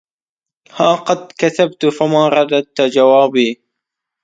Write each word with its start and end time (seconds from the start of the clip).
ها 0.77 0.91
قد 1.07 1.21
كتبت 1.39 1.81
فما 1.97 2.23
رددت 2.35 2.81
جوابي 2.81 3.49